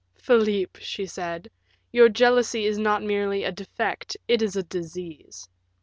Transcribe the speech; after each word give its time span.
"Philip," 0.15 0.79
she 0.81 1.05
said, 1.05 1.51
"your 1.91 2.09
jealousy 2.09 2.65
is 2.65 2.79
not 2.79 3.03
merely 3.03 3.43
a 3.43 3.51
defect, 3.51 4.17
it 4.27 4.41
is 4.41 4.55
a 4.55 4.63
disease." 4.63 5.47